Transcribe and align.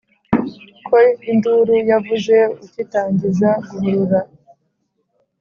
Ko 0.87 0.99
induru 1.31 1.75
yavuze 1.91 2.35
ukitangiza 2.63 3.49
guhurura, 3.67 4.19